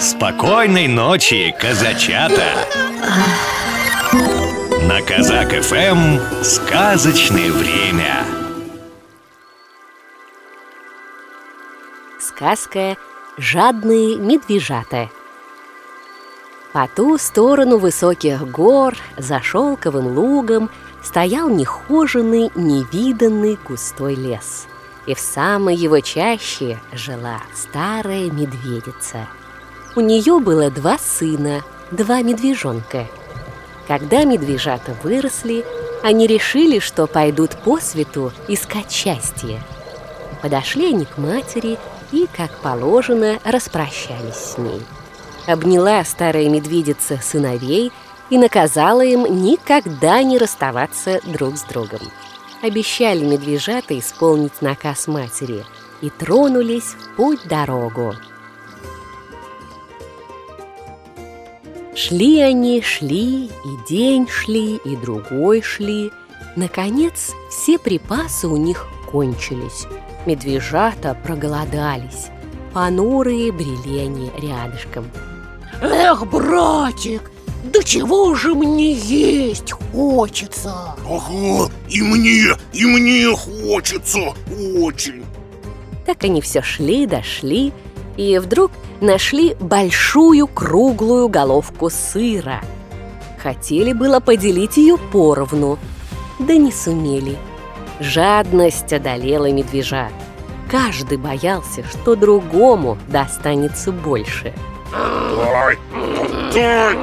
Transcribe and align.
Спокойной 0.00 0.86
ночи, 0.86 1.52
казачата! 1.58 2.68
На 4.82 5.02
Казак 5.02 5.50
ФМ 5.60 6.44
сказочное 6.44 7.50
время. 7.50 8.24
Сказка 12.20 12.96
«Жадные 13.38 14.18
медвежата». 14.18 15.10
По 16.72 16.86
ту 16.86 17.18
сторону 17.18 17.78
высоких 17.78 18.48
гор, 18.48 18.94
за 19.16 19.42
шелковым 19.42 20.16
лугом, 20.16 20.70
стоял 21.02 21.50
нехоженный, 21.50 22.52
невиданный 22.54 23.58
густой 23.66 24.14
лес. 24.14 24.68
И 25.06 25.14
в 25.14 25.18
самой 25.18 25.74
его 25.74 25.98
чаще 25.98 26.78
жила 26.92 27.40
старая 27.52 28.30
медведица. 28.30 29.26
У 29.96 30.00
нее 30.00 30.38
было 30.38 30.70
два 30.70 30.98
сына, 30.98 31.62
два 31.90 32.22
медвежонка. 32.22 33.06
Когда 33.86 34.24
медвежата 34.24 34.94
выросли, 35.02 35.64
они 36.02 36.26
решили, 36.26 36.78
что 36.78 37.06
пойдут 37.06 37.56
по 37.56 37.80
свету 37.80 38.32
искать 38.46 38.90
счастье. 38.92 39.62
Подошли 40.42 40.90
они 40.90 41.04
к 41.04 41.18
матери 41.18 41.78
и, 42.12 42.28
как 42.36 42.50
положено, 42.58 43.38
распрощались 43.44 44.34
с 44.34 44.58
ней. 44.58 44.82
Обняла 45.46 46.04
старая 46.04 46.48
медведица 46.48 47.18
сыновей 47.22 47.90
и 48.30 48.38
наказала 48.38 49.00
им 49.00 49.24
никогда 49.42 50.22
не 50.22 50.38
расставаться 50.38 51.20
друг 51.24 51.56
с 51.56 51.62
другом. 51.62 52.00
Обещали 52.62 53.24
медвежата 53.24 53.98
исполнить 53.98 54.60
наказ 54.60 55.06
матери 55.06 55.64
и 56.00 56.10
тронулись 56.10 56.94
в 56.94 57.16
путь-дорогу. 57.16 58.14
Шли 61.98 62.40
они, 62.42 62.80
шли, 62.80 63.46
и 63.46 63.88
день 63.88 64.28
шли, 64.28 64.76
и 64.76 64.94
другой 64.94 65.62
шли. 65.62 66.12
Наконец, 66.54 67.34
все 67.50 67.76
припасы 67.76 68.46
у 68.46 68.56
них 68.56 68.86
кончились. 69.10 69.84
Медвежата 70.24 71.18
проголодались. 71.24 72.28
Понурые 72.72 73.50
брели 73.50 73.98
они 73.98 74.30
рядышком. 74.40 75.10
Эх, 75.82 76.24
братик, 76.28 77.32
да 77.64 77.82
чего 77.82 78.32
же 78.36 78.54
мне 78.54 78.92
есть 78.92 79.72
хочется? 79.72 80.94
Ага, 81.04 81.68
и 81.88 82.00
мне, 82.00 82.56
и 82.74 82.84
мне 82.84 83.26
хочется 83.34 84.20
очень 84.80 85.24
Так 86.06 86.22
они 86.22 86.40
все 86.42 86.62
шли, 86.62 87.08
дошли, 87.08 87.72
и 88.16 88.38
вдруг 88.38 88.70
нашли 89.00 89.54
большую 89.60 90.46
круглую 90.46 91.28
головку 91.28 91.90
сыра. 91.90 92.60
Хотели 93.42 93.92
было 93.92 94.20
поделить 94.20 94.76
ее 94.76 94.96
поровну, 94.98 95.78
да 96.38 96.56
не 96.56 96.72
сумели. 96.72 97.36
Жадность 98.00 98.92
одолела 98.92 99.50
медвежа. 99.50 100.08
Каждый 100.70 101.18
боялся, 101.18 101.82
что 101.88 102.14
другому 102.14 102.98
достанется 103.08 103.90
больше. 103.90 104.52
Дай, 104.92 105.76
дай, 106.54 106.96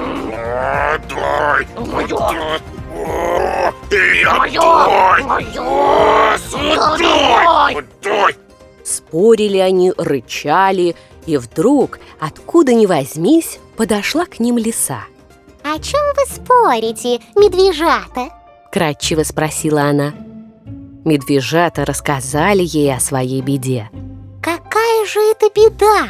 дай. 8.03 8.35
Спорили 8.83 9.57
они, 9.57 9.91
рычали, 9.97 10.95
и 11.25 11.37
вдруг, 11.37 11.99
откуда 12.19 12.73
ни 12.73 12.85
возьмись, 12.85 13.59
подошла 13.77 14.25
к 14.25 14.39
ним 14.39 14.57
лиса. 14.57 15.05
О 15.63 15.79
чем 15.79 16.01
вы 16.15 16.25
спорите, 16.27 17.19
медвежата? 17.35 18.29
Кратчево 18.71 19.23
спросила 19.23 19.83
она. 19.83 20.13
Медвежата 21.03 21.85
рассказали 21.85 22.63
ей 22.63 22.93
о 22.93 22.99
своей 22.99 23.41
беде. 23.41 23.89
Какая 24.41 25.05
же 25.05 25.19
это 25.19 25.49
беда? 25.53 26.07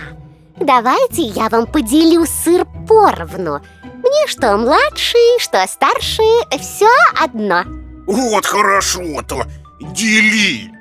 Давайте 0.58 1.24
я 1.24 1.50
вам 1.50 1.68
поделю 1.68 2.26
сыр 2.26 2.66
поровну. 2.88 3.62
Мне 3.84 4.28
что 4.28 4.58
младший, 4.58 5.40
что 5.40 5.66
старший, 5.68 6.60
все 6.60 6.90
одно. 7.22 7.64
Вот 8.08 8.46
хорошо-то, 8.46 9.46
дели 9.82 10.72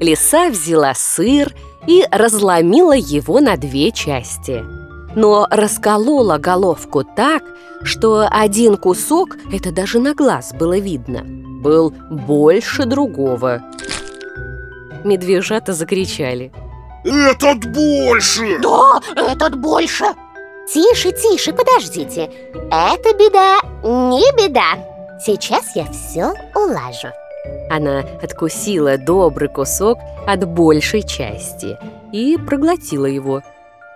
Лиса 0.00 0.50
взяла 0.50 0.94
сыр 0.94 1.54
и 1.86 2.04
разломила 2.10 2.94
его 2.94 3.40
на 3.40 3.56
две 3.56 3.92
части. 3.92 4.64
Но 5.14 5.46
расколола 5.50 6.38
головку 6.38 7.04
так, 7.04 7.42
что 7.82 8.28
один 8.30 8.76
кусок, 8.76 9.36
это 9.52 9.72
даже 9.72 9.98
на 9.98 10.14
глаз 10.14 10.52
было 10.52 10.78
видно, 10.78 11.22
был 11.62 11.94
больше 12.10 12.84
другого. 12.84 13.62
Медвежата 15.04 15.72
закричали. 15.72 16.52
Этот 17.04 17.72
больше 17.72 18.58
Да, 18.60 19.00
этот 19.14 19.56
больше 19.56 20.04
Тише, 20.66 21.12
тише, 21.12 21.52
подождите. 21.52 22.28
Это 22.72 23.14
беда 23.14 23.60
не 23.84 24.32
беда. 24.36 24.74
Сейчас 25.24 25.76
я 25.76 25.86
все 25.92 26.34
улажу. 26.56 27.08
Она 27.70 28.04
откусила 28.22 28.96
добрый 28.96 29.48
кусок 29.48 29.98
от 30.26 30.46
большей 30.46 31.02
части 31.02 31.76
и 32.12 32.36
проглотила 32.36 33.06
его. 33.06 33.42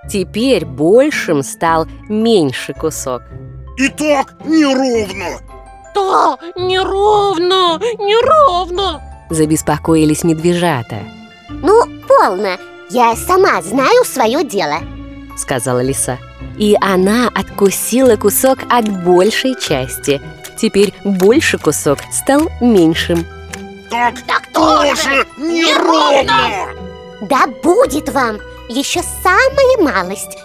Теперь 0.08 0.64
большим 0.64 1.42
стал 1.42 1.86
меньший 2.08 2.74
кусок. 2.74 3.22
И 3.76 3.88
так 3.88 4.34
неровно 4.44 5.38
Да, 5.94 6.36
неровно, 6.56 7.78
неровно 7.98 9.00
Забеспокоились 9.30 10.24
медвежата, 10.24 10.98
Ну, 11.48 11.84
полно. 12.08 12.56
Я 12.90 13.14
сама 13.14 13.62
знаю 13.62 14.04
свое 14.04 14.42
дело. 14.44 14.78
сказала 15.36 15.80
лиса. 15.80 16.18
И 16.58 16.76
она 16.80 17.28
откусила 17.28 18.16
кусок 18.16 18.58
от 18.68 18.88
большей 19.04 19.54
части. 19.54 20.20
Теперь 20.56 20.92
больше 21.04 21.58
кусок 21.58 22.00
стал 22.12 22.50
меньшим. 22.60 23.24
Так, 23.90 24.14
Так 24.26 24.46
тоже 24.52 25.26
неровно 25.36 26.72
Да 27.22 27.46
будет 27.62 28.08
вам 28.10 28.38
еще 28.68 29.02
самая 29.22 29.78
малость. 29.92 30.38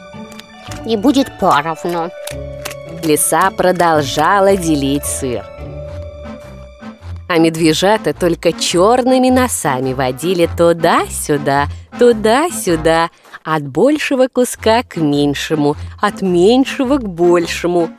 И 0.85 0.97
будет 0.97 1.37
поровну. 1.39 2.09
Лиса 3.03 3.51
продолжала 3.51 4.57
делить 4.57 5.05
сыр. 5.05 5.43
А 7.27 7.37
медвежата 7.37 8.13
только 8.13 8.51
черными 8.51 9.29
носами 9.29 9.93
водили 9.93 10.47
туда-сюда, 10.57 11.67
туда-сюда, 11.99 13.09
от 13.43 13.67
большего 13.67 14.27
куска 14.27 14.83
к 14.83 14.97
меньшему, 14.97 15.75
от 16.01 16.21
меньшего 16.21 16.97
к 16.97 17.07
большему. 17.07 17.89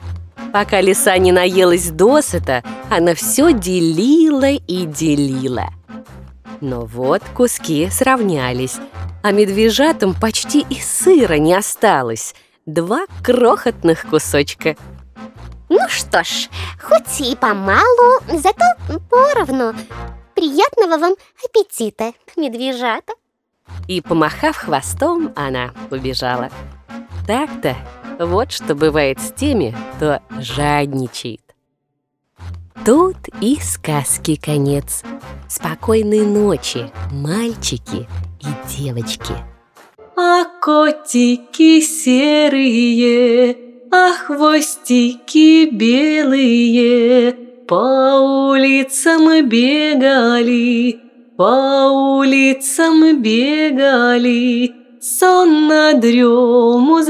Пока 0.52 0.80
лиса 0.80 1.16
не 1.18 1.32
наелась 1.32 1.90
досыта, 1.90 2.62
она 2.90 3.14
все 3.14 3.52
делила 3.52 4.50
и 4.50 4.86
делила. 4.86 5.68
Но 6.60 6.86
вот 6.86 7.22
куски 7.34 7.88
сравнялись, 7.90 8.76
а 9.22 9.32
медвежатам 9.32 10.14
почти 10.14 10.60
и 10.70 10.80
сыра 10.80 11.34
не 11.34 11.54
осталось. 11.54 12.34
Два 12.64 13.06
крохотных 13.22 14.06
кусочка. 14.06 14.76
Ну 15.68 15.80
что 15.88 16.22
ж, 16.24 16.48
хоть 16.80 17.20
и 17.20 17.36
помалу, 17.36 18.20
зато 18.28 18.64
поровну. 19.10 19.74
Приятного 20.34 20.98
вам 20.98 21.14
аппетита, 21.44 22.12
медвежата. 22.36 23.12
И, 23.88 24.00
помахав 24.00 24.56
хвостом, 24.56 25.32
она 25.34 25.72
побежала. 25.90 26.50
Так-то, 27.26 27.76
вот 28.18 28.52
что 28.52 28.74
бывает 28.74 29.20
с 29.20 29.32
теми, 29.32 29.74
кто 29.96 30.20
жадничает. 30.40 31.40
Тут 32.84 33.16
и 33.40 33.58
сказки 33.60 34.36
конец. 34.36 35.02
Спокойной 35.48 36.24
ночи, 36.24 36.90
мальчики 37.10 38.06
и 38.40 38.46
девочки. 38.76 39.34
А 40.16 40.44
котики 40.62 41.80
серые, 41.80 43.56
а 43.92 44.14
хвостики 44.14 45.68
белые 45.70 47.32
По 47.68 48.20
улицам 48.20 49.48
бегали, 49.48 51.00
по 51.36 51.90
улицам 52.18 53.20
бегали 53.20 54.85
Сон 55.08 55.68
на 55.68 55.92
дрему 55.94 57.00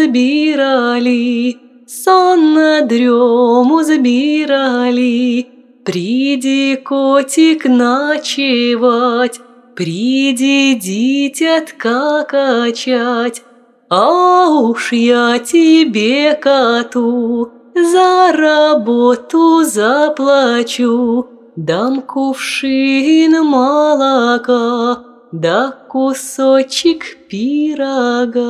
сон 1.87 2.53
на 2.53 2.83
дрему 2.83 3.83
забирали. 3.83 5.47
Приди, 5.83 6.77
котик, 6.77 7.65
ночевать, 7.65 9.41
Приди, 9.75 10.75
дитятка 10.75 12.27
качать, 12.29 13.43
А 13.89 14.49
уж 14.51 14.93
я 14.93 15.39
тебе, 15.39 16.35
коту, 16.35 17.51
за 17.75 18.33
работу 18.37 19.65
заплачу, 19.65 21.27
Дам 21.57 22.03
кувшин 22.03 23.43
молока, 23.43 25.06
да 25.33 25.73
кусочек 25.89 27.17
пирога. 27.29 28.43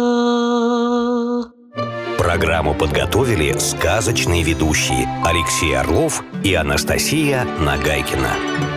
Программу 2.19 2.75
подготовили 2.75 3.57
сказочные 3.59 4.43
ведущие 4.43 5.09
Алексей 5.25 5.77
Орлов 5.77 6.23
и 6.45 6.55
Анастасия 6.55 7.45
Нагайкина. 7.61 8.76